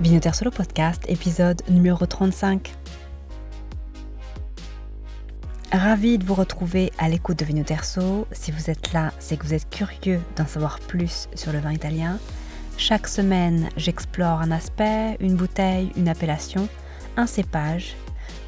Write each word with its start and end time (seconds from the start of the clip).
Vinoter 0.00 0.34
Solo 0.34 0.50
Podcast, 0.50 1.02
épisode 1.08 1.62
numéro 1.70 2.04
35. 2.04 2.74
Ravi 5.72 6.18
de 6.18 6.24
vous 6.24 6.34
retrouver 6.34 6.92
à 6.98 7.08
l'écoute 7.08 7.38
de 7.38 7.46
Vino 7.46 7.62
Terzo. 7.62 8.26
Si 8.30 8.50
vous 8.50 8.68
êtes 8.68 8.92
là, 8.92 9.12
c'est 9.18 9.38
que 9.38 9.46
vous 9.46 9.54
êtes 9.54 9.70
curieux 9.70 10.20
d'en 10.36 10.46
savoir 10.46 10.80
plus 10.80 11.28
sur 11.34 11.50
le 11.50 11.60
vin 11.60 11.72
italien. 11.72 12.18
Chaque 12.76 13.08
semaine, 13.08 13.70
j'explore 13.78 14.42
un 14.42 14.50
aspect, 14.50 15.16
une 15.20 15.34
bouteille, 15.34 15.90
une 15.96 16.10
appellation, 16.10 16.68
un 17.16 17.26
cépage. 17.26 17.96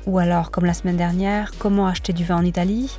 Ou 0.07 0.19
alors, 0.19 0.51
comme 0.51 0.67
la 0.67 0.75
semaine 0.75 0.99
dernière, 0.99 1.53
comment 1.59 1.87
acheter 1.87 2.13
du 2.13 2.25
vin 2.25 2.37
en 2.37 2.45
Italie, 2.45 2.99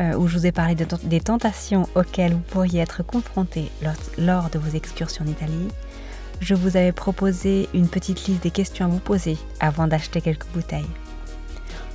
euh, 0.00 0.16
où 0.16 0.26
je 0.26 0.36
vous 0.36 0.46
ai 0.46 0.52
parlé 0.52 0.74
des 0.74 1.20
tentations 1.20 1.88
auxquelles 1.94 2.32
vous 2.32 2.40
pourriez 2.40 2.80
être 2.80 3.04
confronté 3.04 3.70
lors 4.18 4.50
de 4.50 4.58
vos 4.58 4.76
excursions 4.76 5.24
en 5.24 5.28
Italie 5.28 5.68
je 6.40 6.54
vous 6.54 6.76
avais 6.76 6.92
proposé 6.92 7.68
une 7.74 7.88
petite 7.88 8.26
liste 8.26 8.42
des 8.42 8.50
questions 8.50 8.86
à 8.86 8.88
vous 8.88 8.98
poser 8.98 9.36
avant 9.60 9.86
d'acheter 9.86 10.20
quelques 10.20 10.46
bouteilles. 10.48 10.84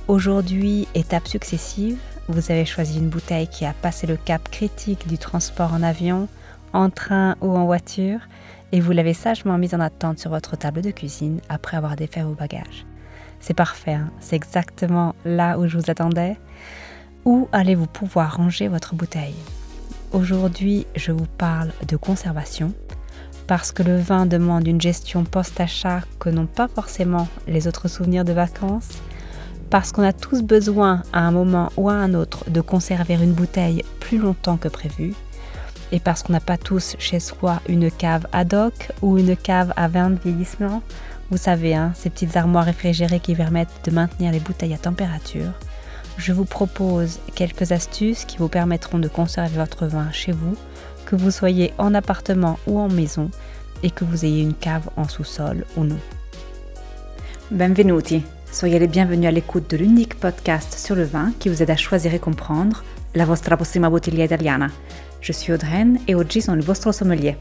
Aujourd'hui, 0.08 0.88
étape 0.94 1.28
successive, 1.28 1.98
vous 2.28 2.50
avez 2.50 2.64
choisi 2.64 2.98
une 2.98 3.08
bouteille 3.08 3.48
qui 3.48 3.64
a 3.64 3.72
passé 3.72 4.06
le 4.06 4.16
cap 4.16 4.48
critique 4.50 5.06
du 5.06 5.18
transport 5.18 5.72
en 5.72 5.82
avion, 5.82 6.28
en 6.72 6.90
train 6.90 7.36
ou 7.40 7.56
en 7.56 7.64
voiture, 7.64 8.20
et 8.72 8.80
vous 8.80 8.92
l'avez 8.92 9.14
sagement 9.14 9.58
mise 9.58 9.74
en 9.74 9.80
attente 9.80 10.18
sur 10.18 10.30
votre 10.30 10.56
table 10.56 10.82
de 10.82 10.90
cuisine 10.90 11.40
après 11.48 11.76
avoir 11.76 11.96
défait 11.96 12.22
vos 12.22 12.34
bagages. 12.34 12.86
C'est 13.40 13.54
parfait, 13.54 13.94
hein. 13.94 14.10
c'est 14.20 14.36
exactement 14.36 15.14
là 15.24 15.58
où 15.58 15.66
je 15.66 15.78
vous 15.78 15.90
attendais. 15.90 16.36
Où 17.24 17.48
allez-vous 17.52 17.86
pouvoir 17.86 18.36
ranger 18.36 18.68
votre 18.68 18.94
bouteille? 18.94 19.34
Aujourd'hui, 20.12 20.86
je 20.96 21.12
vous 21.12 21.26
parle 21.38 21.70
de 21.86 21.96
conservation, 21.96 22.72
parce 23.50 23.72
que 23.72 23.82
le 23.82 23.96
vin 23.96 24.26
demande 24.26 24.68
une 24.68 24.80
gestion 24.80 25.24
post-achat 25.24 26.02
que 26.20 26.28
n'ont 26.28 26.46
pas 26.46 26.68
forcément 26.68 27.26
les 27.48 27.66
autres 27.66 27.88
souvenirs 27.88 28.24
de 28.24 28.32
vacances, 28.32 28.90
parce 29.70 29.90
qu'on 29.90 30.04
a 30.04 30.12
tous 30.12 30.42
besoin 30.42 31.02
à 31.12 31.26
un 31.26 31.32
moment 31.32 31.72
ou 31.76 31.88
à 31.88 31.94
un 31.94 32.14
autre 32.14 32.48
de 32.48 32.60
conserver 32.60 33.14
une 33.14 33.32
bouteille 33.32 33.84
plus 33.98 34.18
longtemps 34.18 34.56
que 34.56 34.68
prévu, 34.68 35.14
et 35.90 35.98
parce 35.98 36.22
qu'on 36.22 36.32
n'a 36.32 36.38
pas 36.38 36.58
tous 36.58 36.94
chez 37.00 37.18
soi 37.18 37.60
une 37.68 37.90
cave 37.90 38.28
ad 38.30 38.54
hoc 38.54 38.92
ou 39.02 39.18
une 39.18 39.36
cave 39.36 39.72
à 39.74 39.88
vin 39.88 40.10
de 40.10 40.20
vieillissement, 40.20 40.80
vous 41.32 41.36
savez, 41.36 41.74
hein, 41.74 41.90
ces 41.96 42.08
petites 42.08 42.36
armoires 42.36 42.66
réfrigérées 42.66 43.18
qui 43.18 43.34
permettent 43.34 43.80
de 43.84 43.90
maintenir 43.90 44.30
les 44.30 44.38
bouteilles 44.38 44.74
à 44.74 44.78
température, 44.78 45.50
je 46.18 46.32
vous 46.32 46.44
propose 46.44 47.18
quelques 47.34 47.72
astuces 47.72 48.24
qui 48.26 48.36
vous 48.36 48.48
permettront 48.48 49.00
de 49.00 49.08
conserver 49.08 49.56
votre 49.56 49.86
vin 49.86 50.12
chez 50.12 50.30
vous 50.30 50.54
que 51.10 51.16
vous 51.16 51.32
soyez 51.32 51.72
en 51.76 51.92
appartement 51.94 52.60
ou 52.68 52.78
en 52.78 52.88
maison 52.88 53.30
et 53.82 53.90
que 53.90 54.04
vous 54.04 54.24
ayez 54.24 54.42
une 54.42 54.54
cave 54.54 54.88
en 54.96 55.08
sous-sol 55.08 55.64
ou 55.76 55.82
non. 55.82 55.98
Benvenuti, 57.50 58.22
soyez 58.52 58.78
les 58.78 58.86
bienvenus 58.86 59.26
à 59.26 59.32
l'écoute 59.32 59.68
de 59.68 59.76
l'unique 59.76 60.20
podcast 60.20 60.78
sur 60.78 60.94
le 60.94 61.02
vin 61.02 61.32
qui 61.40 61.48
vous 61.48 61.64
aide 61.64 61.70
à 61.70 61.76
choisir 61.76 62.14
et 62.14 62.20
comprendre 62.20 62.84
la 63.16 63.24
vostra 63.24 63.56
prossima 63.56 63.90
bottiglia 63.90 64.24
italiana. 64.24 64.68
Je 65.20 65.32
suis 65.32 65.52
Audreyne 65.52 65.98
et 66.06 66.14
oggi 66.14 66.40
sono 66.40 66.56
il 66.56 66.62
vostro 66.64 66.92
sommelier. 66.92 67.36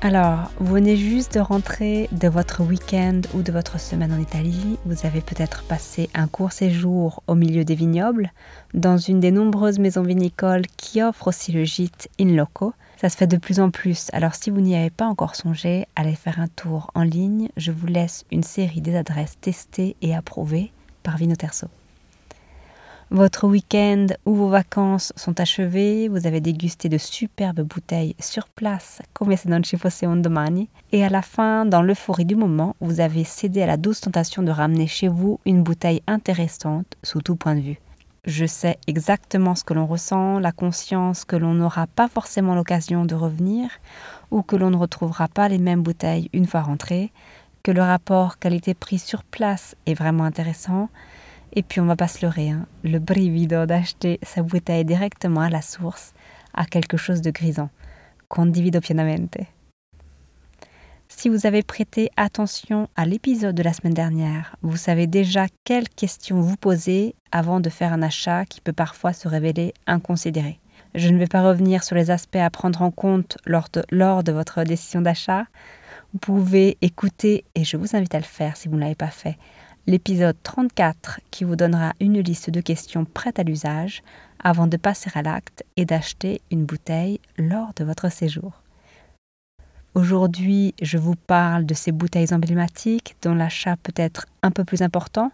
Alors, 0.00 0.52
vous 0.60 0.74
venez 0.74 0.96
juste 0.96 1.34
de 1.34 1.40
rentrer 1.40 2.08
de 2.12 2.28
votre 2.28 2.62
week-end 2.62 3.20
ou 3.34 3.42
de 3.42 3.50
votre 3.50 3.80
semaine 3.80 4.12
en 4.12 4.20
Italie. 4.20 4.78
Vous 4.86 5.04
avez 5.04 5.20
peut-être 5.20 5.64
passé 5.64 6.08
un 6.14 6.28
court 6.28 6.52
séjour 6.52 7.24
au 7.26 7.34
milieu 7.34 7.64
des 7.64 7.74
vignobles, 7.74 8.30
dans 8.74 8.96
une 8.96 9.18
des 9.18 9.32
nombreuses 9.32 9.80
maisons 9.80 10.04
vinicoles 10.04 10.66
qui 10.76 11.02
offrent 11.02 11.26
aussi 11.26 11.50
le 11.50 11.64
gîte 11.64 12.08
in 12.20 12.36
loco. 12.36 12.74
Ça 13.00 13.08
se 13.08 13.16
fait 13.16 13.26
de 13.26 13.38
plus 13.38 13.58
en 13.58 13.70
plus, 13.70 14.06
alors 14.12 14.36
si 14.36 14.50
vous 14.50 14.60
n'y 14.60 14.76
avez 14.76 14.90
pas 14.90 15.06
encore 15.06 15.34
songé, 15.34 15.86
allez 15.96 16.14
faire 16.14 16.38
un 16.38 16.48
tour 16.48 16.92
en 16.94 17.02
ligne. 17.02 17.48
Je 17.56 17.72
vous 17.72 17.88
laisse 17.88 18.24
une 18.30 18.44
série 18.44 18.80
des 18.80 18.94
adresses 18.94 19.40
testées 19.40 19.96
et 20.00 20.14
approuvées 20.14 20.70
par 21.02 21.16
Vinoterso. 21.16 21.66
Votre 23.10 23.48
week-end 23.48 24.08
ou 24.26 24.34
vos 24.34 24.50
vacances 24.50 25.14
sont 25.16 25.40
achevées, 25.40 26.08
vous 26.08 26.26
avez 26.26 26.42
dégusté 26.42 26.90
de 26.90 26.98
superbes 26.98 27.62
bouteilles 27.62 28.14
sur 28.20 28.48
place, 28.48 29.00
comme 29.14 29.34
se 29.34 29.48
non 29.48 29.62
ci 29.62 29.78
fosse 29.78 30.02
un 30.02 30.16
domani, 30.16 30.68
et 30.92 31.02
à 31.02 31.08
la 31.08 31.22
fin, 31.22 31.64
dans 31.64 31.80
l'euphorie 31.80 32.26
du 32.26 32.36
moment, 32.36 32.76
vous 32.82 33.00
avez 33.00 33.24
cédé 33.24 33.62
à 33.62 33.66
la 33.66 33.78
douce 33.78 34.02
tentation 34.02 34.42
de 34.42 34.50
ramener 34.50 34.86
chez 34.86 35.08
vous 35.08 35.40
une 35.46 35.62
bouteille 35.62 36.02
intéressante 36.06 36.96
sous 37.02 37.22
tout 37.22 37.34
point 37.34 37.54
de 37.54 37.62
vue. 37.62 37.80
Je 38.26 38.44
sais 38.44 38.76
exactement 38.86 39.54
ce 39.54 39.64
que 39.64 39.72
l'on 39.72 39.86
ressent, 39.86 40.38
la 40.38 40.52
conscience 40.52 41.24
que 41.24 41.36
l'on 41.36 41.54
n'aura 41.54 41.86
pas 41.86 42.08
forcément 42.08 42.54
l'occasion 42.54 43.06
de 43.06 43.14
revenir, 43.14 43.70
ou 44.30 44.42
que 44.42 44.54
l'on 44.54 44.68
ne 44.68 44.76
retrouvera 44.76 45.28
pas 45.28 45.48
les 45.48 45.56
mêmes 45.56 45.82
bouteilles 45.82 46.28
une 46.34 46.46
fois 46.46 46.60
rentré, 46.60 47.10
que 47.62 47.72
le 47.72 47.80
rapport 47.80 48.38
qualité-prix 48.38 48.98
sur 48.98 49.24
place 49.24 49.76
est 49.86 49.94
vraiment 49.94 50.24
intéressant, 50.24 50.90
et 51.52 51.62
puis 51.62 51.80
on 51.80 51.86
va 51.86 51.96
pas 51.96 52.08
se 52.08 52.24
leurrer, 52.24 52.50
hein. 52.50 52.66
le 52.84 52.98
brivido 52.98 53.66
d'acheter 53.66 54.18
sa 54.22 54.42
bouteille 54.42 54.84
directement 54.84 55.40
à 55.40 55.50
la 55.50 55.62
source 55.62 56.12
a 56.54 56.64
quelque 56.64 56.96
chose 56.96 57.20
de 57.20 57.30
grisant. 57.30 57.70
Condivido 58.28 58.80
pienamente. 58.80 59.38
Si 61.08 61.28
vous 61.28 61.46
avez 61.46 61.62
prêté 61.62 62.10
attention 62.16 62.88
à 62.94 63.06
l'épisode 63.06 63.54
de 63.54 63.62
la 63.62 63.72
semaine 63.72 63.94
dernière, 63.94 64.56
vous 64.62 64.76
savez 64.76 65.06
déjà 65.06 65.46
quelles 65.64 65.88
questions 65.88 66.40
vous 66.40 66.56
poser 66.56 67.14
avant 67.32 67.60
de 67.60 67.70
faire 67.70 67.92
un 67.92 68.02
achat 68.02 68.44
qui 68.44 68.60
peut 68.60 68.74
parfois 68.74 69.14
se 69.14 69.26
révéler 69.26 69.72
inconsidéré. 69.86 70.60
Je 70.94 71.08
ne 71.08 71.18
vais 71.18 71.26
pas 71.26 71.42
revenir 71.42 71.82
sur 71.82 71.96
les 71.96 72.10
aspects 72.10 72.36
à 72.36 72.50
prendre 72.50 72.82
en 72.82 72.90
compte 72.90 73.38
lors 73.46 73.68
de, 73.72 73.82
lors 73.90 74.22
de 74.22 74.32
votre 74.32 74.64
décision 74.64 75.00
d'achat. 75.00 75.46
Vous 76.12 76.18
pouvez 76.18 76.76
écouter, 76.82 77.44
et 77.54 77.64
je 77.64 77.76
vous 77.76 77.96
invite 77.96 78.14
à 78.14 78.18
le 78.18 78.24
faire 78.24 78.56
si 78.56 78.68
vous 78.68 78.76
ne 78.76 78.80
l'avez 78.80 78.94
pas 78.94 79.08
fait, 79.08 79.36
l'épisode 79.88 80.36
34 80.42 81.20
qui 81.30 81.44
vous 81.44 81.56
donnera 81.56 81.94
une 81.98 82.20
liste 82.20 82.50
de 82.50 82.60
questions 82.60 83.06
prêtes 83.06 83.38
à 83.38 83.42
l'usage 83.42 84.02
avant 84.38 84.66
de 84.66 84.76
passer 84.76 85.10
à 85.14 85.22
l'acte 85.22 85.64
et 85.78 85.86
d'acheter 85.86 86.42
une 86.50 86.66
bouteille 86.66 87.20
lors 87.38 87.72
de 87.74 87.84
votre 87.84 88.12
séjour. 88.12 88.52
Aujourd'hui, 89.94 90.74
je 90.82 90.98
vous 90.98 91.16
parle 91.16 91.64
de 91.64 91.72
ces 91.72 91.90
bouteilles 91.90 92.34
emblématiques 92.34 93.16
dont 93.22 93.34
l'achat 93.34 93.76
peut 93.82 93.94
être 93.96 94.26
un 94.42 94.50
peu 94.50 94.62
plus 94.62 94.82
important, 94.82 95.32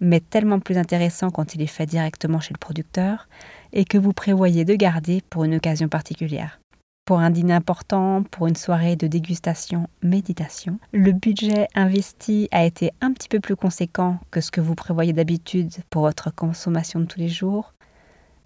mais 0.00 0.20
tellement 0.20 0.60
plus 0.60 0.76
intéressant 0.76 1.30
quand 1.30 1.54
il 1.54 1.62
est 1.62 1.66
fait 1.66 1.86
directement 1.86 2.40
chez 2.40 2.52
le 2.52 2.58
producteur 2.58 3.26
et 3.72 3.86
que 3.86 3.96
vous 3.96 4.12
prévoyez 4.12 4.66
de 4.66 4.74
garder 4.74 5.22
pour 5.30 5.44
une 5.44 5.54
occasion 5.54 5.88
particulière 5.88 6.60
pour 7.04 7.18
un 7.18 7.30
dîner 7.30 7.52
important, 7.52 8.22
pour 8.30 8.46
une 8.46 8.56
soirée 8.56 8.96
de 8.96 9.06
dégustation, 9.06 9.88
méditation. 10.02 10.78
Le 10.92 11.12
budget 11.12 11.68
investi 11.74 12.48
a 12.50 12.64
été 12.64 12.92
un 13.00 13.12
petit 13.12 13.28
peu 13.28 13.40
plus 13.40 13.56
conséquent 13.56 14.18
que 14.30 14.40
ce 14.40 14.50
que 14.50 14.60
vous 14.60 14.74
prévoyez 14.74 15.12
d'habitude 15.12 15.72
pour 15.90 16.02
votre 16.02 16.34
consommation 16.34 17.00
de 17.00 17.04
tous 17.04 17.18
les 17.18 17.28
jours. 17.28 17.74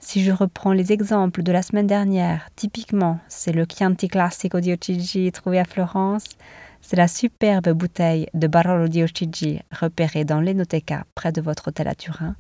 Si 0.00 0.22
je 0.22 0.30
reprends 0.30 0.72
les 0.72 0.92
exemples 0.92 1.42
de 1.42 1.52
la 1.52 1.62
semaine 1.62 1.86
dernière, 1.86 2.48
typiquement, 2.56 3.18
c'est 3.28 3.52
le 3.52 3.66
Chianti 3.68 4.08
Classico 4.08 4.60
di 4.60 4.72
Ochigi 4.72 5.30
trouvé 5.32 5.58
à 5.58 5.64
Florence, 5.64 6.24
c'est 6.80 6.96
la 6.96 7.08
superbe 7.08 7.70
bouteille 7.70 8.28
de 8.34 8.46
Barolo 8.46 8.88
di 8.88 9.02
Ochigi 9.02 9.60
repérée 9.72 10.24
dans 10.24 10.40
l'Enoteca 10.40 11.04
près 11.14 11.32
de 11.32 11.40
votre 11.40 11.68
hôtel 11.68 11.88
à 11.88 11.94
Turin, 11.94 12.36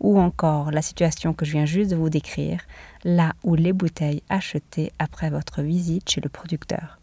ou 0.00 0.20
encore 0.20 0.70
la 0.70 0.82
situation 0.82 1.32
que 1.32 1.44
je 1.44 1.52
viens 1.52 1.66
juste 1.66 1.90
de 1.90 1.96
vous 1.96 2.10
décrire, 2.10 2.60
là 3.04 3.32
où 3.42 3.54
les 3.54 3.72
bouteilles 3.72 4.22
achetées 4.28 4.92
après 4.98 5.30
votre 5.30 5.62
visite 5.62 6.08
chez 6.08 6.20
le 6.20 6.28
producteur. 6.28 6.98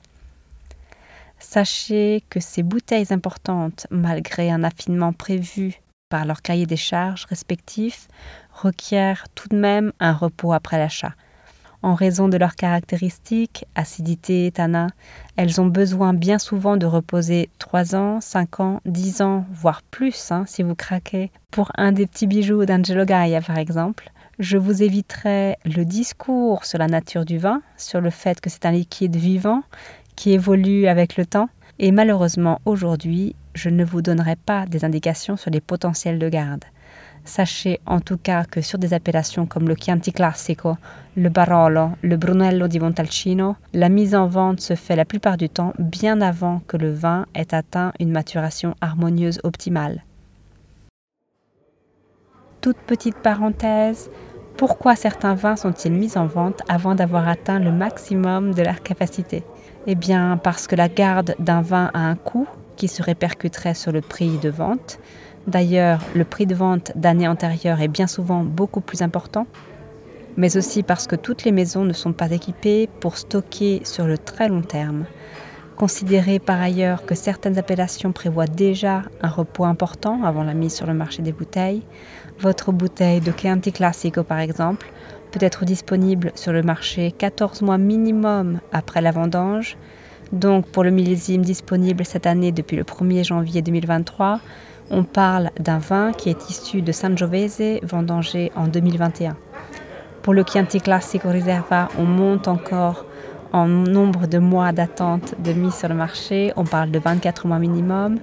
Sachez 1.40 2.23
que 2.29 2.40
ces 2.40 2.63
bouteilles 2.63 3.12
importantes, 3.12 3.88
malgré 3.91 4.50
un 4.50 4.63
affinement 4.63 5.12
prévu 5.12 5.81
par 6.09 6.25
leur 6.25 6.41
cahier 6.41 6.66
des 6.66 6.78
charges 6.78 7.25
respectifs, 7.25 8.07
requièrent 8.53 9.25
tout 9.35 9.50
de 9.50 9.57
même 9.57 9.91
un 10.00 10.13
repos 10.13 10.53
après 10.53 10.78
l'achat. 10.78 11.13
En 11.85 11.94
raison 11.94 12.28
de 12.28 12.38
leurs 12.38 12.56
caractéristiques, 12.56 13.66
acidité, 13.75 14.51
tanin, 14.51 14.88
elles 15.38 15.62
ont 15.62 15.68
besoin 15.68 16.16
bien 16.16 16.40
souvent 16.40 16.78
de 16.78 16.87
reposer 16.87 17.47
3 17.59 17.93
ans, 17.93 18.22
5 18.22 18.59
ans, 18.59 18.82
10 18.85 19.22
ans, 19.22 19.46
voire 19.53 19.84
plus 19.84 20.32
hein, 20.32 20.46
si 20.47 20.64
vous 20.64 20.73
craquez. 20.73 21.29
Pour 21.52 21.72
un 21.76 21.91
des 21.91 22.08
petits 22.08 22.26
bijoux 22.26 22.66
d'Angelo 22.66 23.05
Gaia 23.05 23.40
par 23.40 23.59
exemple, 23.59 24.09
je 24.40 24.58
vous 24.58 24.82
éviterai 24.82 25.58
le 25.64 25.85
discours 25.85 26.66
sur 26.66 26.79
la 26.79 26.87
nature 26.87 27.23
du 27.23 27.37
vin, 27.37 27.61
sur 27.78 28.02
le 28.02 28.09
fait 28.09 28.41
que 28.41 28.49
c'est 28.49 28.66
un 28.66 28.72
liquide 28.72 29.16
vivant 29.16 29.61
qui 30.16 30.31
évolue 30.31 30.88
avec 30.88 31.17
le 31.17 31.28
temps. 31.28 31.49
Et 31.78 31.91
malheureusement, 31.91 32.61
aujourd'hui, 32.66 33.35
je 33.53 33.70
ne 33.70 33.85
vous 33.85 34.02
donnerai 34.02 34.38
pas 34.38 34.66
des 34.66 34.85
indications 34.85 35.38
sur 35.38 35.52
les 35.52 35.61
potentiels 35.61 36.17
de 36.17 36.29
garde. 36.29 36.66
Sachez 37.25 37.79
en 37.87 38.01
tout 38.01 38.17
cas 38.17 38.45
que 38.45 38.61
sur 38.61 38.77
des 38.77 38.93
appellations 38.93 39.47
comme 39.47 39.67
le 39.67 39.75
Chianti 39.75 40.13
Classico, 40.13 40.77
le 41.17 41.29
Barolo, 41.29 41.89
le 42.03 42.17
Brunello 42.17 42.67
di 42.67 42.79
Montalcino, 42.79 43.55
la 43.73 43.89
mise 43.89 44.13
en 44.13 44.27
vente 44.27 44.61
se 44.61 44.75
fait 44.75 44.95
la 44.95 45.05
plupart 45.05 45.35
du 45.35 45.49
temps 45.49 45.73
bien 45.79 46.22
avant 46.22 46.61
que 46.67 46.77
le 46.77 46.93
vin 46.93 47.25
ait 47.33 47.53
atteint 47.53 47.93
une 47.99 48.11
maturation 48.11 48.75
harmonieuse 48.79 49.39
optimale. 49.43 50.03
Toute 52.61 52.77
petite 52.77 53.17
parenthèse, 53.17 54.11
pourquoi 54.55 54.95
certains 54.95 55.33
vins 55.33 55.55
sont-ils 55.55 55.91
mis 55.91 56.17
en 56.17 56.28
vente 56.28 56.61
avant 56.69 56.93
d'avoir 56.93 57.28
atteint 57.28 57.59
le 57.59 57.71
maximum 57.71 58.53
de 58.53 58.61
leur 58.61 58.83
capacité? 58.83 59.43
Eh 59.87 59.95
bien 59.95 60.37
parce 60.37 60.67
que 60.67 60.75
la 60.75 60.89
garde 60.89 61.35
d'un 61.39 61.61
vin 61.61 61.89
a 61.95 61.99
un 61.99 62.16
coût 62.16 62.47
qui 62.75 62.87
se 62.87 63.01
répercuterait 63.01 63.73
sur 63.73 63.91
le 63.91 64.01
prix 64.01 64.37
de 64.37 64.49
vente. 64.49 64.99
D'ailleurs, 65.47 66.01
le 66.15 66.23
prix 66.23 66.45
de 66.45 66.55
vente 66.55 66.91
d'année 66.95 67.27
antérieure 67.27 67.81
est 67.81 67.87
bien 67.87 68.07
souvent 68.07 68.43
beaucoup 68.43 68.81
plus 68.81 69.01
important, 69.01 69.45
mais 70.37 70.57
aussi 70.57 70.81
parce 70.81 71.07
que 71.07 71.15
toutes 71.15 71.43
les 71.43 71.51
maisons 71.51 71.85
ne 71.85 71.93
sont 71.93 72.13
pas 72.13 72.31
équipées 72.31 72.89
pour 72.99 73.17
stocker 73.17 73.81
sur 73.83 74.05
le 74.07 74.17
très 74.17 74.49
long 74.49 74.61
terme. 74.61 75.05
Considérez 75.77 76.39
par 76.39 76.61
ailleurs 76.61 77.05
que 77.05 77.15
certaines 77.15 77.57
appellations 77.57 78.13
prévoient 78.13 78.47
déjà 78.47 79.03
un 79.21 79.27
repos 79.27 79.65
important 79.65 80.23
avant 80.23 80.43
la 80.43 80.53
mise 80.53 80.73
sur 80.73 80.87
le 80.87 80.93
marché 80.93 81.21
des 81.21 81.33
bouteilles. 81.33 81.83
Votre 82.39 82.71
bouteille 82.71 83.19
de 83.19 83.33
Chianti 83.37 83.73
Classico 83.73 84.23
par 84.23 84.39
exemple 84.39 84.87
peut 85.31 85.43
être 85.45 85.65
disponible 85.65 86.31
sur 86.35 86.53
le 86.53 86.63
marché 86.63 87.11
14 87.11 87.61
mois 87.61 87.77
minimum 87.77 88.59
après 88.71 89.01
la 89.01 89.11
vendange. 89.11 89.77
Donc 90.31 90.65
pour 90.67 90.83
le 90.83 90.91
millésime 90.91 91.41
disponible 91.41 92.05
cette 92.05 92.25
année 92.25 92.53
depuis 92.53 92.77
le 92.77 92.83
1er 92.83 93.25
janvier 93.25 93.61
2023, 93.61 94.39
on 94.90 95.03
parle 95.03 95.52
d'un 95.59 95.79
vin 95.79 96.11
qui 96.11 96.29
est 96.29 96.49
issu 96.49 96.82
de 96.82 96.91
Sangiovese 96.91 97.79
vendangé 97.84 98.52
en 98.55 98.67
2021. 98.67 99.35
Pour 100.22 100.34
le 100.34 100.43
Chianti 100.43 100.82
Classico 100.82 101.29
Riserva, 101.29 101.90
on 101.97 102.03
monte 102.03 102.47
encore 102.47 103.05
en 103.52 103.67
nombre 103.67 104.28
de 104.28 104.37
mois 104.37 104.72
d'attente 104.72 105.35
de 105.40 105.53
mise 105.53 105.76
sur 105.76 105.87
le 105.87 105.96
marché. 105.96 106.52
On 106.55 106.64
parle 106.64 106.91
de 106.91 106.99
24 106.99 107.47
mois 107.47 107.59
minimum, 107.59 108.17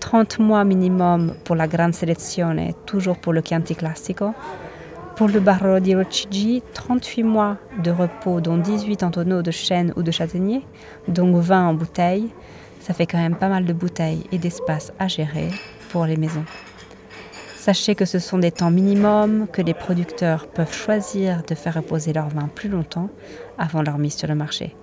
30 0.00 0.38
mois 0.38 0.64
minimum 0.64 1.34
pour 1.44 1.56
la 1.56 1.68
Grande 1.68 1.94
Selezione, 1.94 2.72
toujours 2.86 3.18
pour 3.18 3.32
le 3.32 3.42
Chianti 3.42 3.74
Classico. 3.74 4.34
Pour 5.16 5.28
le 5.28 5.40
Barolo 5.40 5.78
di 5.78 5.94
Rocigi, 5.94 6.62
38 6.72 7.22
mois 7.22 7.58
de 7.84 7.90
repos, 7.90 8.40
dont 8.40 8.56
18 8.56 9.02
en 9.02 9.10
tonneaux 9.10 9.42
de 9.42 9.50
chêne 9.50 9.92
ou 9.96 10.02
de 10.02 10.10
châtaignier, 10.10 10.64
donc 11.06 11.36
20 11.36 11.68
en 11.68 11.74
bouteille. 11.74 12.30
Ça 12.80 12.94
fait 12.94 13.06
quand 13.06 13.18
même 13.18 13.36
pas 13.36 13.48
mal 13.48 13.64
de 13.66 13.72
bouteilles 13.72 14.24
et 14.32 14.38
d'espace 14.38 14.92
à 14.98 15.06
gérer 15.06 15.50
pour 15.92 16.06
les 16.06 16.16
maisons. 16.16 16.44
Sachez 17.54 17.94
que 17.94 18.06
ce 18.06 18.18
sont 18.18 18.38
des 18.38 18.50
temps 18.50 18.70
minimums 18.70 19.46
que 19.52 19.62
les 19.62 19.74
producteurs 19.74 20.48
peuvent 20.48 20.74
choisir 20.74 21.42
de 21.44 21.54
faire 21.54 21.74
reposer 21.74 22.12
leur 22.12 22.28
vin 22.28 22.48
plus 22.48 22.70
longtemps 22.70 23.10
avant 23.58 23.82
leur 23.82 23.98
mise 23.98 24.16
sur 24.16 24.26
le 24.26 24.34
marché. 24.34 24.74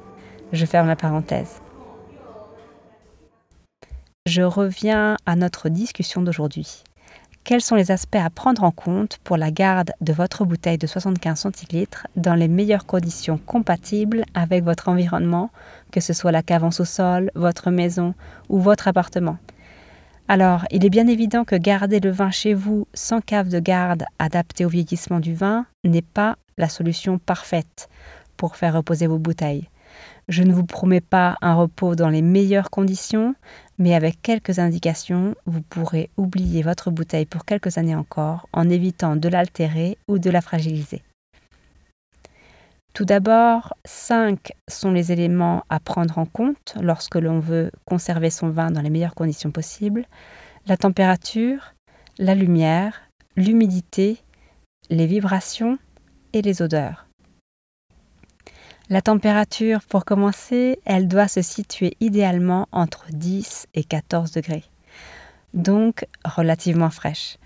Je 0.54 0.66
ferme 0.66 0.88
la 0.88 0.96
parenthèse. 0.96 1.62
Je 4.28 4.44
reviens 4.44 5.18
à 5.26 5.36
notre 5.36 5.68
discussion 5.68 6.22
d'aujourd'hui. 6.22 6.84
Quels 7.44 7.62
sont 7.62 7.76
les 7.76 7.90
aspects 7.90 8.16
à 8.16 8.30
prendre 8.30 8.64
en 8.64 8.72
compte 8.72 9.18
pour 9.24 9.36
la 9.36 9.50
garde 9.50 9.92
de 10.02 10.14
votre 10.14 10.46
bouteille 10.46 10.78
de 10.78 10.86
75 10.86 11.40
centilitres 11.40 12.06
dans 12.16 12.36
les 12.36 12.48
meilleures 12.48 12.86
conditions 12.86 13.40
compatibles 13.40 14.24
avec 14.36 14.64
votre 14.64 14.88
environnement, 14.88 15.50
que 15.92 16.00
ce 16.00 16.14
soit 16.14 16.32
la 16.32 16.44
cave 16.44 16.64
en 16.64 16.72
sous-sol, 16.72 17.32
votre 17.34 17.72
maison 17.72 18.14
ou 18.50 18.60
votre 18.60 18.88
appartement? 18.88 19.40
Alors, 20.32 20.66
il 20.70 20.86
est 20.86 20.92
bien 20.92 21.08
évident 21.08 21.44
que 21.44 21.56
garder 21.56 22.00
le 22.00 22.12
vin 22.12 22.30
chez 22.30 22.54
vous 22.54 22.88
sans 22.94 23.20
cave 23.20 23.50
de 23.50 23.60
garde 23.60 24.06
adaptée 24.20 24.64
au 24.64 24.70
vieillissement 24.70 25.20
du 25.20 25.34
vin 25.34 25.66
n'est 25.84 26.04
pas 26.04 26.38
la 26.60 26.70
solution 26.70 27.18
parfaite 27.18 27.90
pour 28.38 28.56
faire 28.56 28.76
reposer 28.76 29.08
vos 29.08 29.18
bouteilles. 29.18 29.68
Je 30.28 30.44
ne 30.44 30.54
vous 30.54 30.68
promets 30.68 31.02
pas 31.02 31.36
un 31.42 31.56
repos 31.56 31.96
dans 31.96 32.10
les 32.10 32.22
meilleures 32.22 32.70
conditions, 32.70 33.34
mais 33.80 33.96
avec 33.96 34.22
quelques 34.22 34.60
indications, 34.60 35.34
vous 35.48 35.64
pourrez 35.64 36.12
oublier 36.16 36.62
votre 36.62 36.92
bouteille 36.92 37.26
pour 37.26 37.44
quelques 37.44 37.80
années 37.80 37.96
encore 37.96 38.48
en 38.54 38.70
évitant 38.70 39.16
de 39.16 39.30
l'altérer 39.30 39.98
ou 40.08 40.20
de 40.20 40.30
la 40.30 40.42
fragiliser. 40.42 41.02
Tout 42.94 43.06
d'abord, 43.06 43.76
cinq 43.86 44.52
sont 44.68 44.92
les 44.92 45.12
éléments 45.12 45.64
à 45.70 45.80
prendre 45.80 46.18
en 46.18 46.26
compte 46.26 46.76
lorsque 46.82 47.16
l'on 47.16 47.40
veut 47.40 47.72
conserver 47.86 48.30
son 48.30 48.50
vin 48.50 48.72
dans 48.72 48.82
les 48.82 48.90
meilleures 48.90 49.16
conditions 49.16 49.52
possibles. 49.52 50.06
La 50.68 50.76
température, 50.76 51.76
la 52.18 52.36
lumière, 52.36 53.02
l'humidité, 53.36 54.18
les 54.90 55.08
vibrations 55.08 55.78
et 56.34 56.42
les 56.42 56.62
odeurs. 56.62 57.08
La 58.90 59.02
température, 59.02 59.82
pour 59.88 60.04
commencer, 60.04 60.80
elle 60.84 61.08
doit 61.08 61.28
se 61.28 61.44
situer 61.44 61.96
idéalement 62.00 62.68
entre 62.72 63.06
10 63.12 63.68
et 63.76 63.84
14 63.84 64.32
degrés, 64.32 64.64
donc 65.54 66.06
relativement 66.26 66.90
fraîche. 66.90 67.38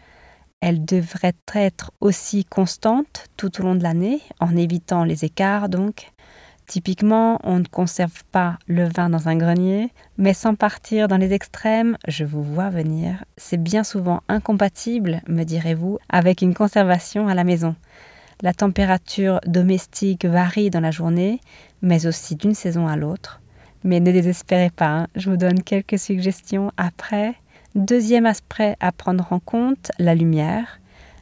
Elle 0.66 0.86
devrait 0.86 1.36
être 1.54 1.92
aussi 2.00 2.46
constante 2.46 3.26
tout 3.36 3.60
au 3.60 3.66
long 3.66 3.76
de 3.76 3.84
l'année, 3.84 4.22
en 4.40 4.56
évitant 4.56 5.04
les 5.04 5.26
écarts 5.26 5.68
donc. 5.68 6.14
Typiquement, 6.68 7.38
on 7.44 7.60
ne 7.60 7.66
conserve 7.66 8.24
pas 8.32 8.58
le 8.66 8.86
vin 8.86 9.10
dans 9.10 9.28
un 9.28 9.36
grenier, 9.36 9.92
mais 10.18 10.34
sans 10.34 10.56
partir 10.56 11.10
dans 11.10 11.18
les 11.18 11.34
extrêmes, 11.34 11.98
je 12.08 12.24
vous 12.24 12.44
vois 12.44 12.70
venir. 12.70 13.26
C'est 13.36 13.62
bien 13.62 13.84
souvent 13.84 14.22
incompatible, 14.30 15.22
me 15.28 15.44
direz-vous, 15.44 16.00
avec 16.08 16.42
une 16.42 16.54
conservation 16.54 17.28
à 17.28 17.34
la 17.34 17.44
maison. 17.44 17.76
La 18.42 18.54
température 18.54 19.42
domestique 19.46 20.24
varie 20.24 20.70
dans 20.70 20.80
la 20.80 20.92
journée, 20.92 21.42
mais 21.82 22.08
aussi 22.08 22.38
d'une 22.38 22.56
saison 22.56 22.88
à 22.88 22.96
l'autre. 22.96 23.42
Mais 23.84 24.00
ne 24.00 24.14
désespérez 24.14 24.70
pas, 24.70 24.88
hein, 24.88 25.08
je 25.18 25.30
vous 25.30 25.36
donne 25.36 25.62
quelques 25.62 26.00
suggestions 26.00 26.72
après 26.78 27.36
Deuxième 27.76 28.28
aspect 28.28 28.76
à 28.82 28.92
prendre 28.92 29.34
en 29.34 29.40
compte, 29.40 29.92
la 29.98 30.14
lumière. 30.14 30.80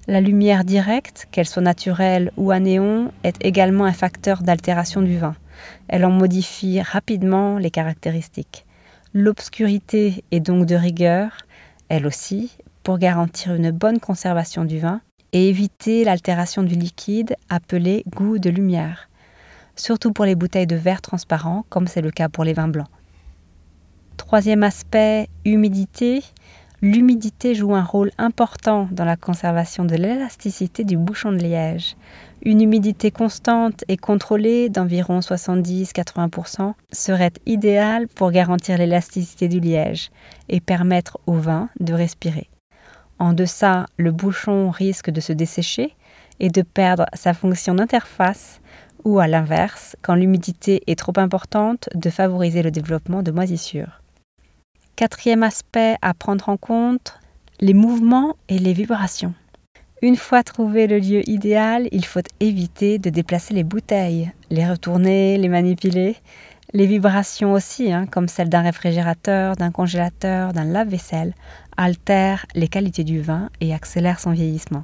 La 0.08 0.20
lumière 0.20 0.66
directe, 0.66 1.30
qu'elle 1.32 1.48
soit 1.48 1.62
naturelle 1.62 2.30
ou 2.36 2.52
à 2.52 2.60
néon, 2.60 3.14
est 3.24 3.38
également 3.40 3.86
un 3.86 3.94
facteur 3.94 4.44
d'altération 4.44 5.02
du 5.02 5.18
vin. 5.18 5.34
Elle 5.88 6.04
en 6.04 6.12
modifie 6.12 6.82
rapidement 6.82 7.58
les 7.58 7.72
caractéristiques. 7.72 8.66
L'obscurité 9.14 10.26
est 10.32 10.42
donc 10.42 10.66
de 10.66 10.76
rigueur, 10.76 11.38
elle 11.88 12.06
aussi, 12.06 12.52
pour 12.84 12.98
garantir 12.98 13.56
une 13.56 13.72
bonne 13.72 14.02
conservation 14.02 14.66
du 14.66 14.78
vin 14.78 15.00
et 15.32 15.48
éviter 15.48 16.04
l'altération 16.04 16.64
du 16.64 16.76
liquide 16.76 17.38
appelé 17.48 18.04
goût 18.10 18.40
de 18.40 18.50
lumière, 18.50 19.08
surtout 19.78 20.12
pour 20.12 20.26
les 20.26 20.36
bouteilles 20.36 20.68
de 20.68 20.76
verre 20.76 21.02
transparent 21.02 21.64
comme 21.70 21.88
c'est 21.88 22.02
le 22.02 22.12
cas 22.12 22.28
pour 22.28 22.44
les 22.44 22.52
vins 22.52 22.68
blancs. 22.68 22.90
Troisième 24.18 24.64
aspect, 24.64 25.30
humidité. 25.46 26.24
L'humidité 26.84 27.54
joue 27.54 27.76
un 27.76 27.84
rôle 27.84 28.10
important 28.18 28.90
dans 28.92 29.06
la 29.06 29.16
conservation 29.16 29.86
de 29.86 29.96
l'élasticité 29.96 30.84
du 30.84 30.98
bouchon 30.98 31.32
de 31.32 31.38
liège. 31.38 31.96
Une 32.42 32.60
humidité 32.60 33.12
constante 33.12 33.84
et 33.88 33.98
contrôlée 33.98 34.68
d'environ 34.70 35.20
70-80% 35.20 36.74
serait 36.92 37.34
idéale 37.46 38.08
pour 38.08 38.32
garantir 38.32 38.80
l'élasticité 38.80 39.48
du 39.48 39.60
liège 39.60 40.10
et 40.50 40.60
permettre 40.60 41.20
au 41.28 41.34
vin 41.34 41.70
de 41.80 41.94
respirer. 41.94 42.50
En 43.20 43.34
deçà, 43.34 43.86
le 43.98 44.12
bouchon 44.12 44.72
risque 44.72 45.12
de 45.12 45.22
se 45.22 45.34
dessécher 45.34 45.96
et 46.40 46.50
de 46.50 46.64
perdre 46.64 47.06
sa 47.14 47.36
fonction 47.36 47.76
d'interface 47.76 48.60
ou 49.04 49.20
à 49.20 49.28
l'inverse, 49.28 49.96
quand 50.02 50.16
l'humidité 50.16 50.82
est 50.88 50.98
trop 50.98 51.14
importante, 51.18 51.90
de 51.94 52.10
favoriser 52.10 52.64
le 52.64 52.72
développement 52.72 53.22
de 53.22 53.30
moisissures. 53.30 54.02
Quatrième 55.02 55.42
aspect 55.42 55.96
à 56.04 56.14
prendre 56.14 56.48
en 56.48 56.58
compte, 56.58 57.18
les 57.60 57.74
mouvements 57.74 58.36
et 58.50 58.60
les 58.60 58.72
vibrations. 58.72 59.34
Une 60.04 60.16
fois 60.16 60.44
trouvé 60.44 60.86
le 60.86 61.00
lieu 61.00 61.28
idéal, 61.28 61.88
il 61.92 62.06
faut 62.06 62.22
éviter 62.40 63.00
de 63.00 63.10
déplacer 63.10 63.56
les 63.56 63.64
bouteilles, 63.64 64.32
les 64.52 64.70
retourner, 64.70 65.40
les 65.40 65.50
manipuler. 65.50 66.18
Les 66.74 66.86
vibrations 66.86 67.54
aussi, 67.54 67.92
hein, 67.92 68.06
comme 68.06 68.28
celles 68.28 68.50
d'un 68.50 68.62
réfrigérateur, 68.62 69.56
d'un 69.56 69.72
congélateur, 69.72 70.54
d'un 70.54 70.66
lave-vaisselle, 70.66 71.34
altèrent 71.78 72.46
les 72.54 72.68
qualités 72.68 73.04
du 73.04 73.22
vin 73.22 73.50
et 73.60 73.74
accélèrent 73.74 74.20
son 74.20 74.34
vieillissement. 74.34 74.84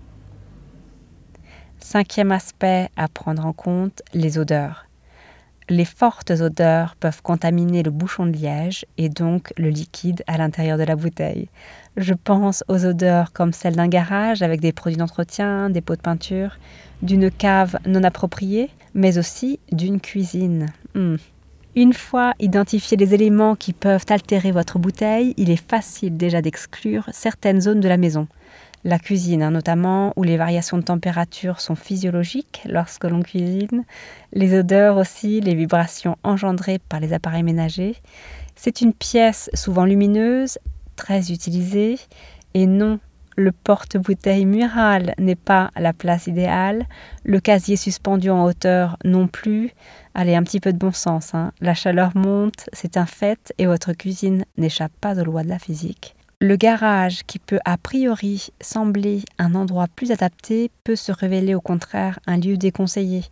Cinquième 1.77 2.31
aspect 2.31 2.89
à 2.97 3.07
prendre 3.07 3.45
en 3.45 3.53
compte, 3.53 4.01
les 4.15 4.39
odeurs. 4.39 4.86
Les 5.69 5.83
fortes 5.83 6.31
odeurs 6.31 6.95
peuvent 6.95 7.21
contaminer 7.21 7.83
le 7.83 7.91
bouchon 7.91 8.25
de 8.25 8.37
liège 8.37 8.85
et 8.97 9.09
donc 9.09 9.53
le 9.57 9.69
liquide 9.69 10.23
à 10.25 10.37
l'intérieur 10.37 10.77
de 10.77 10.83
la 10.83 10.95
bouteille. 10.95 11.49
Je 11.97 12.13
pense 12.13 12.63
aux 12.69 12.85
odeurs 12.85 13.33
comme 13.33 13.51
celles 13.51 13.75
d'un 13.75 13.89
garage 13.89 14.41
avec 14.41 14.61
des 14.61 14.71
produits 14.71 14.97
d'entretien, 14.97 15.69
des 15.69 15.81
pots 15.81 15.97
de 15.97 16.01
peinture, 16.01 16.57
d'une 17.01 17.29
cave 17.29 17.77
non 17.85 18.03
appropriée, 18.03 18.69
mais 18.93 19.17
aussi 19.17 19.59
d'une 19.73 19.99
cuisine. 19.99 20.67
Hmm. 20.95 21.15
Une 21.75 21.93
fois 21.93 22.33
identifiés 22.39 22.97
les 22.97 23.13
éléments 23.13 23.55
qui 23.55 23.73
peuvent 23.73 24.05
altérer 24.09 24.51
votre 24.51 24.79
bouteille, 24.79 25.33
il 25.35 25.49
est 25.49 25.69
facile 25.69 26.15
déjà 26.15 26.41
d'exclure 26.41 27.09
certaines 27.11 27.59
zones 27.59 27.81
de 27.81 27.89
la 27.89 27.97
maison 27.97 28.27
la 28.87 28.99
cuisine 28.99 29.43
hein, 29.43 29.51
notamment, 29.51 30.13
où 30.15 30.23
les 30.23 30.37
variations 30.37 30.77
de 30.77 30.83
température 30.83 31.59
sont 31.59 31.75
physiologiques 31.75 32.61
lorsque 32.65 33.03
l'on 33.03 33.21
cuisine, 33.21 33.83
les 34.31 34.57
odeurs 34.57 34.95
aussi, 34.95 35.41
les 35.41 35.55
vibrations 35.55 36.15
engendrées 36.23 36.79
par 36.79 37.01
les 37.01 37.11
appareils 37.11 37.43
ménagers. 37.43 37.97
C'est 38.55 38.79
une 38.79 38.93
pièce 38.93 39.49
souvent 39.53 39.83
lumineuse, 39.83 40.57
très 40.95 41.33
utilisée, 41.33 41.99
et 42.53 42.65
non, 42.65 42.99
le 43.35 43.51
porte-bouteille 43.51 44.45
mural 44.45 45.13
n'est 45.19 45.35
pas 45.35 45.69
la 45.75 45.91
place 45.91 46.27
idéale, 46.27 46.85
le 47.25 47.41
casier 47.41 47.75
suspendu 47.75 48.29
en 48.29 48.45
hauteur 48.45 48.97
non 49.03 49.27
plus. 49.27 49.71
Allez, 50.15 50.33
un 50.33 50.43
petit 50.43 50.61
peu 50.61 50.71
de 50.71 50.77
bon 50.77 50.93
sens. 50.93 51.35
Hein. 51.35 51.51
La 51.59 51.75
chaleur 51.75 52.15
monte, 52.15 52.69
c'est 52.71 52.95
un 52.95 53.05
fait, 53.05 53.53
et 53.57 53.65
votre 53.65 53.91
cuisine 53.91 54.45
n'échappe 54.57 54.93
pas 55.01 55.19
aux 55.19 55.25
lois 55.25 55.43
de 55.43 55.49
la 55.49 55.59
physique. 55.59 56.16
Le 56.39 56.55
garage, 56.55 57.23
qui 57.23 57.39
peut 57.39 57.57
a 57.65 57.77
priori 57.79 58.49
sembler 58.61 59.23
un 59.39 59.55
endroit 59.55 59.87
plus 59.87 60.11
adapté, 60.11 60.69
peut 60.83 60.95
se 60.95 61.11
révéler 61.11 61.55
au 61.55 61.61
contraire 61.61 62.19
un 62.27 62.37
lieu 62.37 62.57
déconseillé, 62.57 63.23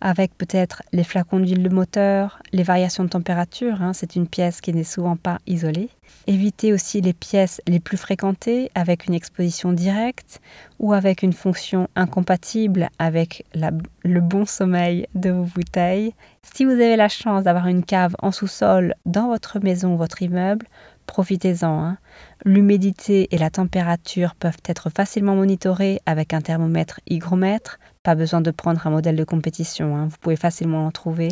avec 0.00 0.34
peut-être 0.38 0.82
les 0.94 1.04
flacons 1.04 1.38
d'huile 1.38 1.62
de 1.62 1.68
moteur, 1.68 2.40
les 2.52 2.62
variations 2.62 3.04
de 3.04 3.10
température, 3.10 3.82
hein, 3.82 3.92
c'est 3.92 4.16
une 4.16 4.26
pièce 4.26 4.62
qui 4.62 4.72
n'est 4.72 4.84
souvent 4.84 5.16
pas 5.16 5.36
isolée. 5.46 5.90
Évitez 6.26 6.72
aussi 6.72 7.02
les 7.02 7.12
pièces 7.12 7.60
les 7.66 7.78
plus 7.78 7.98
fréquentées 7.98 8.70
avec 8.74 9.06
une 9.06 9.12
exposition 9.12 9.74
directe 9.74 10.40
ou 10.78 10.94
avec 10.94 11.22
une 11.22 11.34
fonction 11.34 11.88
incompatible 11.94 12.88
avec 12.98 13.44
le 13.54 14.20
bon 14.20 14.46
sommeil 14.46 15.06
de 15.14 15.28
vos 15.28 15.44
bouteilles. 15.44 16.14
Si 16.42 16.64
vous 16.64 16.70
avez 16.70 16.96
la 16.96 17.08
chance 17.08 17.44
d'avoir 17.44 17.66
une 17.66 17.84
cave 17.84 18.16
en 18.20 18.32
sous-sol 18.32 18.94
dans 19.04 19.28
votre 19.28 19.58
maison 19.60 19.92
ou 19.92 19.98
votre 19.98 20.22
immeuble, 20.22 20.66
Profitez-en. 21.06 21.80
Hein. 21.80 21.98
L'humidité 22.44 23.28
et 23.34 23.38
la 23.38 23.50
température 23.50 24.34
peuvent 24.34 24.58
être 24.66 24.90
facilement 24.90 25.34
monitorées 25.34 26.00
avec 26.06 26.34
un 26.34 26.40
thermomètre 26.40 27.00
hygromètre. 27.08 27.78
Pas 28.02 28.14
besoin 28.14 28.40
de 28.40 28.50
prendre 28.50 28.86
un 28.86 28.90
modèle 28.90 29.16
de 29.16 29.24
compétition. 29.24 29.96
Hein. 29.96 30.06
Vous 30.08 30.16
pouvez 30.20 30.36
facilement 30.36 30.86
en 30.86 30.90
trouver 30.90 31.28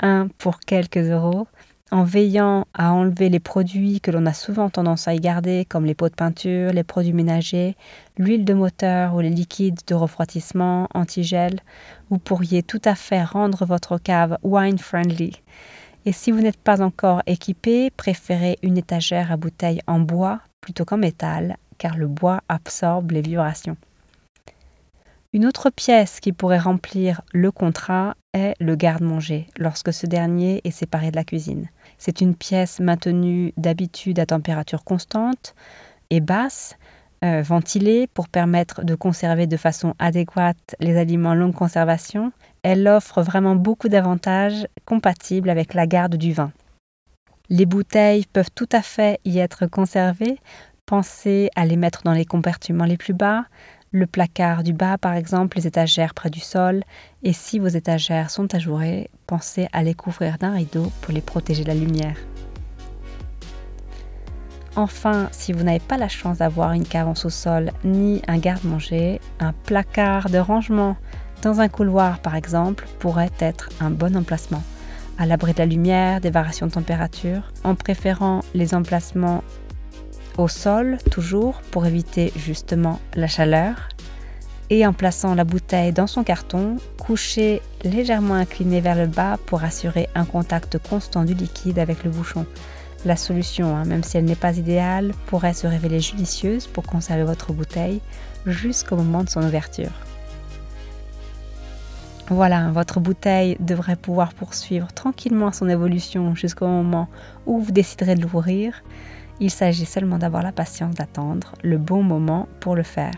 un 0.00 0.28
pour 0.38 0.60
quelques 0.60 1.10
euros. 1.10 1.46
En 1.90 2.04
veillant 2.04 2.64
à 2.72 2.94
enlever 2.94 3.28
les 3.28 3.38
produits 3.38 4.00
que 4.00 4.10
l'on 4.10 4.24
a 4.24 4.32
souvent 4.32 4.70
tendance 4.70 5.08
à 5.08 5.14
y 5.14 5.20
garder, 5.20 5.66
comme 5.66 5.84
les 5.84 5.94
pots 5.94 6.08
de 6.08 6.14
peinture, 6.14 6.72
les 6.72 6.84
produits 6.84 7.12
ménagers, 7.12 7.76
l'huile 8.16 8.46
de 8.46 8.54
moteur 8.54 9.14
ou 9.14 9.20
les 9.20 9.28
liquides 9.28 9.80
de 9.86 9.94
refroidissement, 9.94 10.88
antigel, 10.94 11.60
vous 12.08 12.18
pourriez 12.18 12.62
tout 12.62 12.80
à 12.86 12.94
fait 12.94 13.22
rendre 13.22 13.66
votre 13.66 13.98
cave 13.98 14.38
wine 14.42 14.78
friendly. 14.78 15.42
Et 16.04 16.12
si 16.12 16.32
vous 16.32 16.40
n'êtes 16.40 16.60
pas 16.60 16.82
encore 16.82 17.22
équipé, 17.26 17.90
préférez 17.90 18.58
une 18.62 18.76
étagère 18.76 19.30
à 19.30 19.36
bouteilles 19.36 19.82
en 19.86 20.00
bois 20.00 20.40
plutôt 20.60 20.84
qu'en 20.84 20.96
métal, 20.96 21.56
car 21.78 21.96
le 21.96 22.08
bois 22.08 22.40
absorbe 22.48 23.12
les 23.12 23.22
vibrations. 23.22 23.76
Une 25.32 25.46
autre 25.46 25.70
pièce 25.70 26.20
qui 26.20 26.32
pourrait 26.32 26.58
remplir 26.58 27.22
le 27.32 27.50
contrat 27.50 28.16
est 28.34 28.54
le 28.60 28.76
garde-manger, 28.76 29.46
lorsque 29.58 29.92
ce 29.92 30.06
dernier 30.06 30.60
est 30.64 30.70
séparé 30.70 31.10
de 31.10 31.16
la 31.16 31.24
cuisine. 31.24 31.68
C'est 31.98 32.20
une 32.20 32.34
pièce 32.34 32.80
maintenue 32.80 33.52
d'habitude 33.56 34.18
à 34.18 34.26
température 34.26 34.84
constante 34.84 35.54
et 36.10 36.20
basse, 36.20 36.76
euh, 37.24 37.40
ventilée 37.40 38.08
pour 38.08 38.28
permettre 38.28 38.84
de 38.84 38.94
conserver 38.94 39.46
de 39.46 39.56
façon 39.56 39.94
adéquate 39.98 40.76
les 40.80 40.98
aliments 40.98 41.34
longue 41.34 41.54
conservation 41.54 42.32
elle 42.62 42.86
offre 42.86 43.22
vraiment 43.22 43.56
beaucoup 43.56 43.88
d'avantages 43.88 44.66
compatibles 44.84 45.50
avec 45.50 45.74
la 45.74 45.86
garde 45.86 46.16
du 46.16 46.32
vin. 46.32 46.52
Les 47.48 47.66
bouteilles 47.66 48.26
peuvent 48.32 48.50
tout 48.54 48.68
à 48.72 48.82
fait 48.82 49.20
y 49.24 49.38
être 49.38 49.66
conservées. 49.66 50.38
Pensez 50.86 51.50
à 51.56 51.66
les 51.66 51.76
mettre 51.76 52.02
dans 52.02 52.12
les 52.12 52.24
compartiments 52.24 52.84
les 52.84 52.96
plus 52.96 53.14
bas, 53.14 53.44
le 53.90 54.06
placard 54.06 54.62
du 54.62 54.72
bas 54.72 54.96
par 54.96 55.14
exemple, 55.14 55.56
les 55.56 55.66
étagères 55.66 56.14
près 56.14 56.30
du 56.30 56.40
sol. 56.40 56.82
Et 57.22 57.32
si 57.32 57.58
vos 57.58 57.68
étagères 57.68 58.30
sont 58.30 58.54
ajourées, 58.54 59.10
pensez 59.26 59.68
à 59.72 59.82
les 59.82 59.94
couvrir 59.94 60.38
d'un 60.38 60.52
rideau 60.52 60.90
pour 61.02 61.12
les 61.12 61.20
protéger 61.20 61.64
de 61.64 61.68
la 61.68 61.74
lumière. 61.74 62.16
Enfin, 64.74 65.28
si 65.32 65.52
vous 65.52 65.64
n'avez 65.64 65.80
pas 65.80 65.98
la 65.98 66.08
chance 66.08 66.38
d'avoir 66.38 66.72
une 66.72 66.86
cave 66.86 67.06
en 67.06 67.14
sous-sol 67.14 67.72
ni 67.84 68.22
un 68.26 68.38
garde-manger, 68.38 69.20
un 69.38 69.52
placard 69.52 70.30
de 70.30 70.38
rangement 70.38 70.96
dans 71.42 71.60
un 71.60 71.68
couloir 71.68 72.20
par 72.20 72.36
exemple 72.36 72.86
pourrait 72.98 73.30
être 73.40 73.68
un 73.80 73.90
bon 73.90 74.16
emplacement, 74.16 74.62
à 75.18 75.26
l'abri 75.26 75.52
de 75.52 75.58
la 75.58 75.66
lumière, 75.66 76.20
des 76.20 76.30
variations 76.30 76.68
de 76.68 76.72
température, 76.72 77.52
en 77.64 77.74
préférant 77.74 78.40
les 78.54 78.74
emplacements 78.74 79.42
au 80.38 80.48
sol 80.48 80.98
toujours 81.10 81.60
pour 81.70 81.84
éviter 81.84 82.32
justement 82.36 83.00
la 83.14 83.26
chaleur, 83.26 83.88
et 84.70 84.86
en 84.86 84.94
plaçant 84.94 85.34
la 85.34 85.44
bouteille 85.44 85.92
dans 85.92 86.06
son 86.06 86.24
carton, 86.24 86.76
couché 86.98 87.60
légèrement 87.84 88.34
incliné 88.34 88.80
vers 88.80 88.96
le 88.96 89.06
bas 89.06 89.36
pour 89.44 89.64
assurer 89.64 90.08
un 90.14 90.24
contact 90.24 90.78
constant 90.78 91.24
du 91.24 91.34
liquide 91.34 91.78
avec 91.78 92.04
le 92.04 92.10
bouchon. 92.10 92.46
La 93.04 93.16
solution, 93.16 93.76
hein, 93.76 93.84
même 93.84 94.04
si 94.04 94.16
elle 94.16 94.24
n'est 94.24 94.34
pas 94.34 94.56
idéale, 94.56 95.12
pourrait 95.26 95.54
se 95.54 95.66
révéler 95.66 96.00
judicieuse 96.00 96.68
pour 96.68 96.84
conserver 96.84 97.24
votre 97.24 97.52
bouteille 97.52 98.00
jusqu'au 98.46 98.96
moment 98.96 99.24
de 99.24 99.28
son 99.28 99.42
ouverture. 99.42 99.90
Voilà, 102.32 102.70
votre 102.70 102.98
bouteille 102.98 103.58
devrait 103.60 103.94
pouvoir 103.94 104.32
poursuivre 104.32 104.90
tranquillement 104.90 105.52
son 105.52 105.68
évolution 105.68 106.34
jusqu'au 106.34 106.66
moment 106.66 107.08
où 107.44 107.60
vous 107.60 107.72
déciderez 107.72 108.14
de 108.14 108.22
l'ouvrir. 108.22 108.82
Il 109.38 109.50
s'agit 109.50 109.84
seulement 109.84 110.16
d'avoir 110.16 110.42
la 110.42 110.50
patience 110.50 110.94
d'attendre 110.94 111.52
le 111.62 111.76
bon 111.76 112.02
moment 112.02 112.48
pour 112.60 112.74
le 112.74 112.84
faire. 112.84 113.12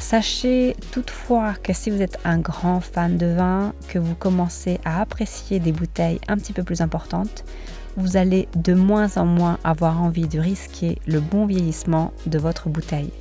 Sachez 0.00 0.74
toutefois 0.90 1.54
que 1.62 1.72
si 1.72 1.90
vous 1.90 2.02
êtes 2.02 2.18
un 2.24 2.38
grand 2.38 2.80
fan 2.80 3.16
de 3.16 3.26
vin, 3.26 3.72
que 3.88 4.00
vous 4.00 4.16
commencez 4.16 4.80
à 4.84 5.00
apprécier 5.00 5.60
des 5.60 5.72
bouteilles 5.72 6.20
un 6.26 6.36
petit 6.36 6.52
peu 6.52 6.64
plus 6.64 6.80
importantes, 6.80 7.44
vous 7.96 8.16
allez 8.16 8.48
de 8.56 8.74
moins 8.74 9.16
en 9.16 9.26
moins 9.26 9.58
avoir 9.62 10.02
envie 10.02 10.26
de 10.26 10.40
risquer 10.40 10.98
le 11.06 11.20
bon 11.20 11.46
vieillissement 11.46 12.12
de 12.26 12.38
votre 12.38 12.68
bouteille. 12.68 13.12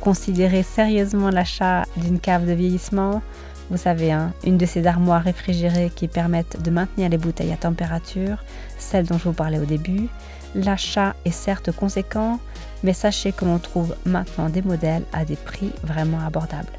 Considérez 0.00 0.62
sérieusement 0.62 1.30
l'achat 1.30 1.84
d'une 1.96 2.20
cave 2.20 2.46
de 2.46 2.52
vieillissement. 2.52 3.22
Vous 3.70 3.76
savez, 3.76 4.10
hein, 4.10 4.32
une 4.44 4.56
de 4.56 4.66
ces 4.66 4.86
armoires 4.86 5.22
réfrigérées 5.22 5.92
qui 5.94 6.08
permettent 6.08 6.60
de 6.62 6.70
maintenir 6.70 7.08
les 7.08 7.18
bouteilles 7.18 7.52
à 7.52 7.56
température, 7.56 8.42
celle 8.78 9.06
dont 9.06 9.18
je 9.18 9.24
vous 9.24 9.32
parlais 9.32 9.58
au 9.58 9.66
début. 9.66 10.08
L'achat 10.54 11.14
est 11.24 11.30
certes 11.30 11.70
conséquent, 11.70 12.40
mais 12.82 12.94
sachez 12.94 13.32
que 13.32 13.44
l'on 13.44 13.58
trouve 13.58 13.94
maintenant 14.06 14.48
des 14.48 14.62
modèles 14.62 15.04
à 15.12 15.24
des 15.24 15.36
prix 15.36 15.70
vraiment 15.84 16.20
abordables. 16.26 16.72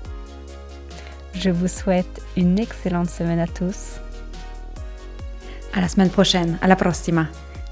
Je 1.34 1.50
vous 1.50 1.68
souhaite 1.68 2.22
une 2.36 2.60
excellente 2.60 3.10
semaine 3.10 3.40
à 3.40 3.48
tous. 3.48 4.00
À 5.74 5.80
la 5.80 5.88
semaine 5.88 6.10
prochaine, 6.10 6.58
à 6.62 6.68
la 6.68 6.76
prossima. 6.76 7.28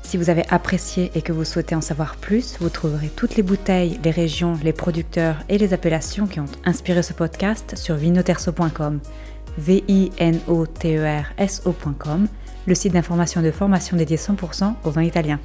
Si 0.10 0.18
vous 0.18 0.32
avez 0.32 0.44
apprécié 0.50 1.12
et 1.14 1.22
que 1.22 1.32
vous 1.32 1.44
souhaitez 1.44 1.76
en 1.76 1.82
savoir 1.82 2.16
plus, 2.16 2.58
vous 2.60 2.70
trouverez 2.70 3.10
toutes 3.16 3.36
les 3.36 3.44
bouteilles, 3.44 4.00
les 4.04 4.10
régions, 4.10 4.58
les 4.64 4.74
producteurs 4.74 5.36
et 5.50 5.60
les 5.60 5.72
appellations 5.72 6.26
qui 6.26 6.40
ont 6.40 6.48
inspiré 6.66 7.04
ce 7.04 7.14
podcast 7.14 7.78
sur 7.78 7.94
vinoterso.com, 7.94 9.02
v 9.60 9.84
i 9.88 10.12
n 10.18 10.40
o 10.48 10.66
t 10.66 10.98
e 10.98 11.06
r 11.06 11.26
s 11.38 11.62
le 12.66 12.74
site 12.74 12.94
d'information 12.94 13.44
de 13.44 13.52
formation 13.52 13.98
dédié 13.98 14.18
100% 14.18 14.74
au 14.84 14.90
vin 14.90 15.04
italien. 15.04 15.40